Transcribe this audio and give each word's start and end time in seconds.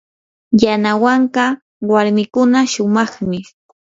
yanawanka 0.63 1.43
warmikuna 1.91 2.59
shumaqmi. 2.71 3.39